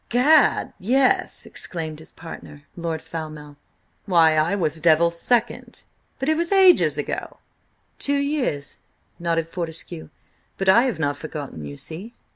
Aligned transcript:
"Gad, 0.09 0.73
yes!" 0.79 1.45
exclaimed 1.45 1.99
his 1.99 2.11
partner, 2.11 2.63
Lord 2.75 3.03
Falmouth. 3.03 3.55
"Why, 4.07 4.35
I 4.35 4.55
was 4.55 4.79
Devil's 4.81 5.21
second! 5.21 5.83
But 6.17 6.27
it 6.27 6.35
was 6.35 6.51
ages 6.51 6.97
ago!" 6.97 7.37
"Two 7.99 8.17
years," 8.17 8.79
nodded 9.19 9.47
Fortescue, 9.47 10.09
"but 10.57 10.67
I 10.67 10.85
have 10.85 10.97
not 10.97 11.17
forgotten, 11.17 11.63
you 11.65 11.77
see!" 11.77 12.15